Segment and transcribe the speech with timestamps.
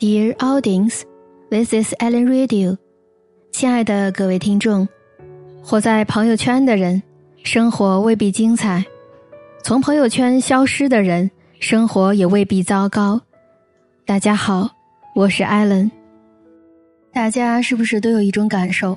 [0.00, 1.02] Dear audience,
[1.50, 2.78] this is Ellen Radio。
[3.52, 4.88] 亲爱的各位听众，
[5.62, 7.02] 活在朋友圈的人，
[7.44, 8.82] 生活未必精彩；
[9.62, 13.20] 从朋友圈消失的人，生活也未必糟糕。
[14.06, 14.70] 大家好，
[15.14, 15.90] 我是艾伦。
[17.12, 18.96] 大家是不是都有一种感受？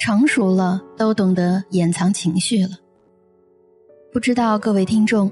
[0.00, 2.70] 成熟了，都懂得掩藏情绪了。
[4.12, 5.30] 不知道各位听众，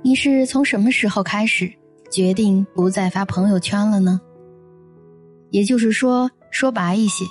[0.00, 1.70] 你是从什么时候开始
[2.14, 4.20] 决定不再发朋友圈了呢？
[5.50, 7.24] 也就是说，说白一些，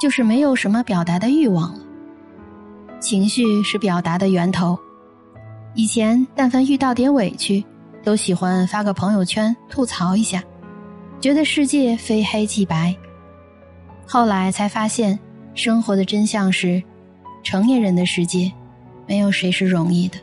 [0.00, 1.80] 就是没有什么表达的欲望了。
[3.00, 4.78] 情绪是表达的源头。
[5.74, 7.62] 以前但凡遇到点委屈，
[8.02, 10.42] 都喜欢发个朋友圈吐槽一下，
[11.20, 12.96] 觉得世界非黑即白。
[14.06, 15.18] 后来才发现，
[15.54, 16.82] 生活的真相是，
[17.42, 18.50] 成年人的世界。
[19.06, 20.16] 没有谁是容易的。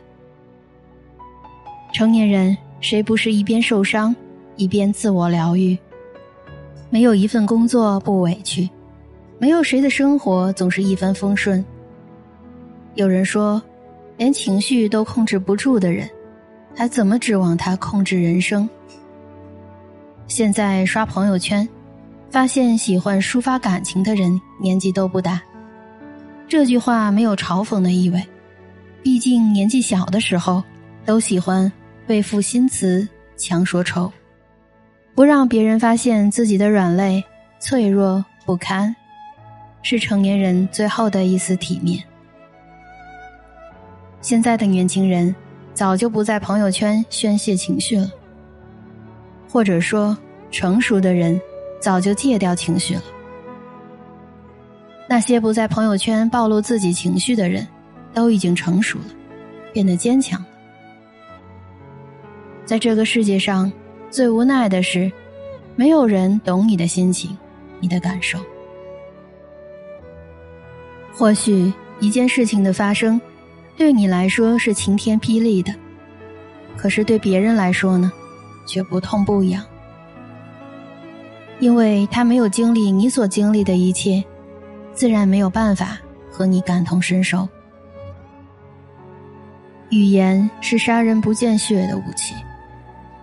[1.92, 4.14] 成年人谁不是一边受伤，
[4.56, 5.78] 一边自我疗愈？
[6.90, 8.68] 没有一份工作不委屈，
[9.38, 11.64] 没有谁的生活总是一帆风顺。
[12.96, 13.62] 有人说，
[14.16, 16.10] 连情绪都控制不住的人，
[16.74, 18.68] 还怎么指望他控制人生？
[20.26, 21.66] 现在刷朋友圈，
[22.30, 25.40] 发现喜欢抒发感情的人年纪都不大。
[26.48, 28.20] 这句话没有嘲讽的意味。
[29.02, 30.62] 毕竟年纪小的时候，
[31.06, 31.72] 都喜欢
[32.12, 34.12] 背负新词强说愁，
[35.14, 37.24] 不让别人发现自己的软肋、
[37.58, 38.94] 脆弱不堪，
[39.80, 42.04] 是成年人最后的一丝体面。
[44.20, 45.34] 现在的年轻人
[45.72, 48.12] 早就不在朋友圈宣泄情绪了，
[49.48, 50.14] 或者说，
[50.50, 51.40] 成熟的人
[51.80, 53.02] 早就戒掉情绪了。
[55.08, 57.66] 那些不在朋友圈暴露自己情绪的人。
[58.12, 59.06] 都已经成熟了，
[59.72, 60.44] 变得坚强。
[62.64, 63.70] 在这个世界上，
[64.10, 65.10] 最无奈的是，
[65.76, 67.36] 没有人懂你的心情，
[67.80, 68.38] 你的感受。
[71.12, 73.20] 或许一件事情的发生，
[73.76, 75.74] 对你来说是晴天霹雳的，
[76.76, 78.10] 可是对别人来说呢，
[78.66, 79.62] 却不痛不痒，
[81.58, 84.24] 因为他没有经历你所经历的一切，
[84.94, 85.98] 自然没有办法
[86.30, 87.46] 和你感同身受。
[89.90, 92.34] 语言是杀人不见血的武器。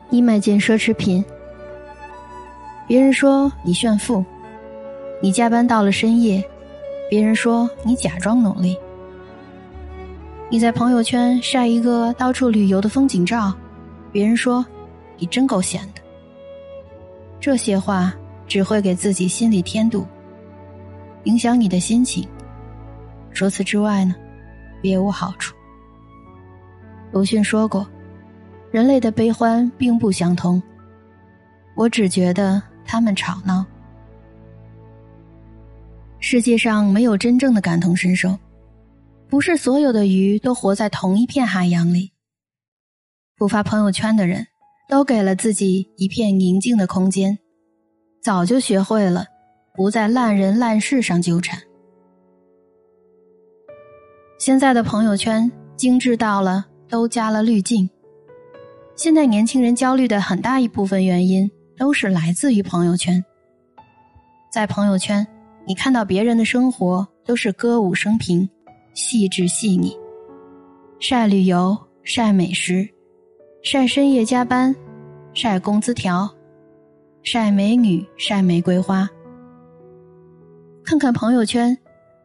[0.10, 1.24] 你买件奢侈品，
[2.88, 4.24] 别人说你炫富；
[5.22, 6.44] 你加班到了深夜，
[7.10, 8.76] 别人说你假装努力；
[10.50, 13.54] 你在朋友圈晒一个到处旅游的风景照，
[14.12, 14.66] 别人说
[15.20, 16.02] 你真够闲的。
[17.40, 18.12] 这些话
[18.48, 20.06] 只会给自己心里添堵，
[21.26, 22.28] 影响你的心情。
[23.32, 24.16] 除此之外呢，
[24.82, 25.56] 别无好处。
[27.12, 27.88] 鲁迅说过
[28.72, 30.62] ：“人类的悲欢并不相通。”
[31.76, 33.66] 我只觉得他们吵闹。
[36.20, 38.38] 世界上没有真正的感同身受，
[39.28, 42.12] 不是所有的鱼都活在同一片海洋里。
[43.38, 44.46] 不发朋友圈的人，
[44.90, 47.40] 都给了自己一片宁静的空间，
[48.22, 49.26] 早就学会了
[49.74, 51.58] 不在烂人烂事上纠缠。
[54.38, 56.66] 现在的朋友圈精致到了。
[56.90, 57.88] 都加了滤镜。
[59.00, 63.24] 现在年轻人焦虑的很大一部分原因，都是来自于朋友圈。
[64.52, 65.26] 在朋友圈，
[65.66, 68.50] 你看到别人的生活都是歌舞升平、
[68.94, 69.98] 细致细腻，
[71.00, 72.86] 晒旅游、晒美食、
[73.64, 74.76] 晒深夜加班、
[75.34, 76.30] 晒工资条、
[77.24, 79.10] 晒美女、晒玫瑰花。
[80.84, 81.78] 看看朋友圈，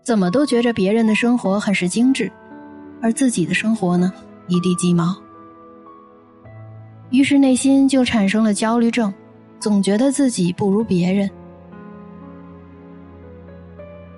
[0.02, 2.28] 怎么都觉着别人的生活很是精致，
[3.00, 4.12] 而自己的生活呢？
[4.48, 5.16] 一地鸡毛，
[7.10, 9.12] 于是内心就产生了焦虑症，
[9.60, 11.30] 总觉得自己不如别人。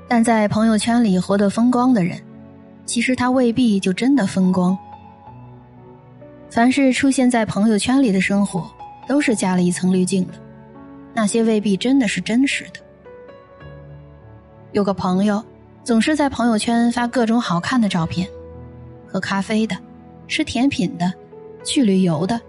[0.08, 2.18] 但在朋友圈里活得风光的人，
[2.84, 4.76] 其实他未必就真的风光。
[6.50, 8.70] 凡是出现在朋友圈里的生活，
[9.06, 10.34] 都是加了一层滤镜的，
[11.12, 12.80] 那些未必真的是真实的。
[14.72, 15.44] 有个朋友，
[15.82, 18.28] 总是在朋友圈发各种好看的照片，
[19.06, 19.76] 喝咖啡的。
[20.28, 21.12] 吃甜品的，
[21.62, 22.40] 去旅游的，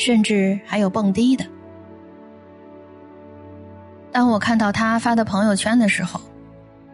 [0.00, 1.44] 甚至还有蹦迪的。
[4.10, 6.18] 当我看到他发的朋友圈的时候，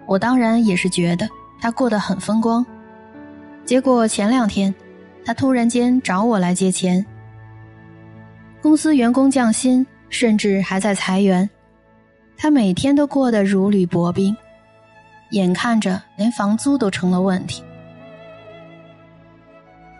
[0.06, 1.28] 我当然也是觉得
[1.60, 2.66] 他过得很风光。
[3.64, 4.74] 结果前两天，
[5.24, 7.06] 他突然间找我来借钱，
[8.60, 11.48] 公司员工降薪，甚至还在裁员，
[12.36, 14.36] 他每天都过得如履薄冰，
[15.30, 17.62] 眼看着连房租都成了问题。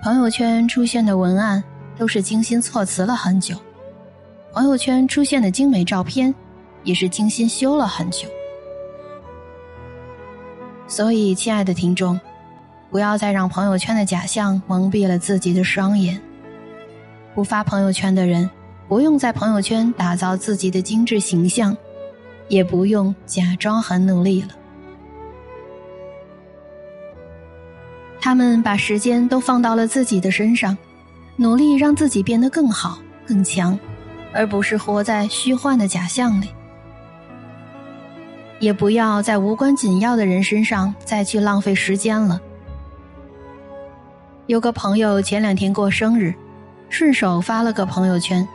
[0.03, 1.63] 朋友圈出现的文案
[1.99, 3.57] 都是精心措辞了很久，
[4.53, 6.35] 朋友圈出现的精美照片，
[6.85, 8.29] 也是精心修了很久。
[10.87, 12.21] 所以，亲爱的听众，
[12.91, 16.21] 不要再让朋友圈的假象蒙蔽了自己的双眼。
[17.35, 18.49] 不发朋友圈的人，
[18.89, 21.77] 不用在朋友圈打造自己的精致形象，
[22.49, 24.49] 也不用假装很努力了。
[28.21, 30.77] 他们把时间都放到了自己的身上，
[31.37, 33.79] 努力让自己变得更好、更强，
[34.33, 36.49] 而不是活在虚幻的假象里。
[38.59, 42.41] 也不要在无关紧要的人身上再去浪费时间了。
[44.47, 46.35] 有个朋友前两天过生日，
[46.89, 48.49] 顺手发了个朋友圈，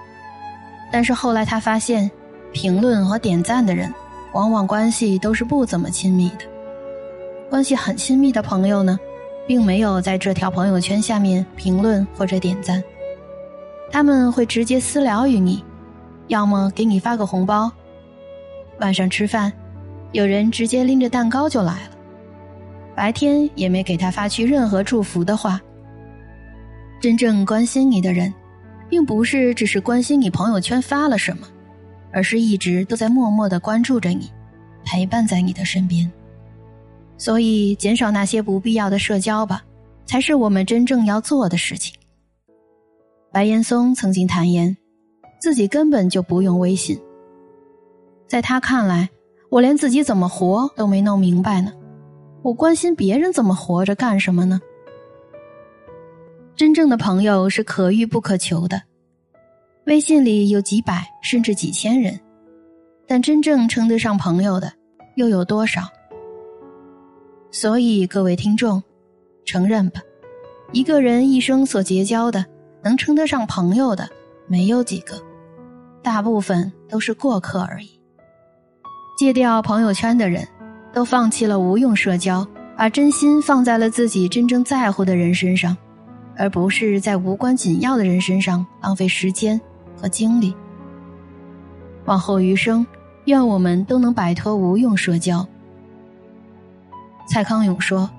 [0.91, 2.09] 但是后来他发现，
[2.51, 3.93] 评论和点赞的人，
[4.33, 6.45] 往往关系都是不怎么亲密的。
[7.47, 8.97] 关系很亲密的朋友呢，
[9.51, 12.81] 并没有在这条朋友圈下面评论或者点赞，
[13.91, 15.61] 他们会直接私聊于你，
[16.29, 17.69] 要么给你发个红包，
[18.79, 19.51] 晚上吃饭。
[20.13, 21.97] 有人直接拎着蛋糕就来了，
[22.95, 25.59] 白天也没给他发去任何祝福的话。
[27.01, 28.33] 真正关心你的人，
[28.87, 31.45] 并不是只是关心你朋友圈发了什么，
[32.13, 34.31] 而是一直都在默默的关注着你，
[34.85, 36.09] 陪伴在你的身边。
[37.21, 39.63] 所以，减少那些不必要的社交吧，
[40.07, 41.93] 才是我们真正要做的事情。
[43.31, 44.75] 白岩松曾经坦言，
[45.39, 46.99] 自己根本就不用微信，
[48.27, 49.07] 在他看来。
[49.51, 51.71] 我连自己怎么活都没弄明白呢，
[52.41, 54.59] 我关心别人怎么活着干什么呢？
[56.55, 58.81] 真正的朋友是可遇不可求的，
[59.85, 62.19] 微信里有几百甚至几千人，
[63.05, 64.73] 但真正称得上朋友的
[65.17, 65.83] 又有多少？
[67.51, 68.81] 所以各位听众，
[69.45, 70.01] 承认吧，
[70.71, 72.45] 一个人一生所结交的
[72.81, 74.09] 能称得上朋友的
[74.47, 75.21] 没有几个，
[76.01, 77.99] 大部分都是过客而已。
[79.17, 80.47] 戒掉朋友圈的人，
[80.93, 85.75] 都放弃了无用社交，把真心放在了自己真正在乎的人身上，
[86.37, 89.59] 而不是在无关紧要的人身上浪费时间
[89.95, 90.55] 和精力。
[92.05, 92.87] 往后余生，
[93.25, 95.45] 愿我们都能摆脱无用社交。
[97.31, 98.11] 蔡康永说：“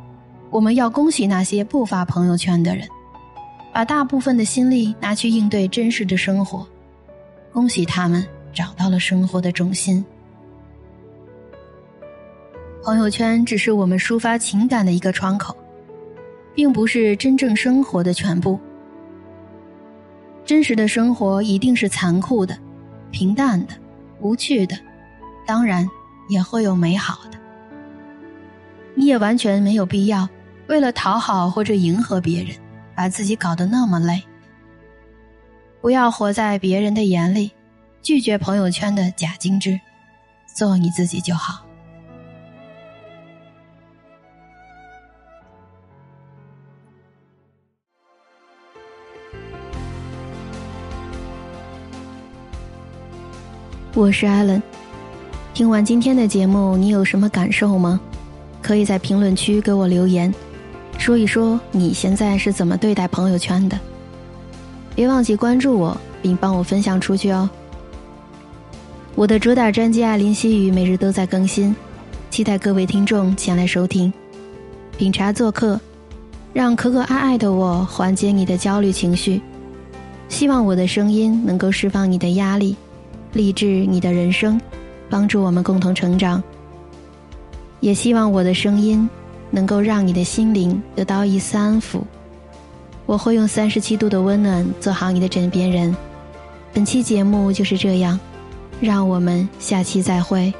[0.48, 2.88] 我们要恭喜那些不发朋友圈的人，
[3.70, 6.66] 把大部分的心力拿去应对真实的生活，
[7.52, 10.02] 恭喜他们找到了生活的重心。”
[12.82, 15.54] 朋友圈只是我们抒发情感的一个窗口，
[16.54, 18.58] 并不是真正生活的全部。
[20.42, 22.58] 真实的生活一定是残酷的、
[23.10, 23.74] 平淡的、
[24.22, 24.74] 无趣的，
[25.46, 25.86] 当然
[26.30, 27.31] 也会有美好的。
[28.94, 30.28] 你也完全没有必要
[30.68, 32.54] 为了讨好或者迎合别人，
[32.94, 34.22] 把自己搞得那么累。
[35.80, 37.50] 不要活在别人的眼里，
[38.02, 39.80] 拒绝朋友圈的假精致，
[40.54, 41.64] 做你自己就好。
[53.94, 54.62] 我是艾伦，
[55.52, 58.00] 听完今天的节目，你有什么感受吗？
[58.62, 60.32] 可以在评论区给我留言，
[60.96, 63.78] 说一说你现在是怎么对待朋友圈的。
[64.94, 67.50] 别忘记关注我，并帮我分享出去哦。
[69.14, 71.74] 我的主打专辑《爱林西语》每日都在更新，
[72.30, 74.12] 期待各位听众前来收听。
[74.96, 75.80] 品茶做客，
[76.52, 79.42] 让可可爱爱的我缓解你的焦虑情绪。
[80.28, 82.76] 希望我的声音能够释放你的压力。
[83.32, 84.60] 励志你的人生，
[85.10, 86.42] 帮助我们共同成长。
[87.82, 89.06] 也希望我的声音
[89.50, 92.00] 能够让你的心灵得到一丝安抚。
[93.04, 95.94] 我会用三十七度的温暖做好你的枕边人。
[96.72, 98.18] 本期节目就是这样，
[98.80, 100.54] 让我们下期再会。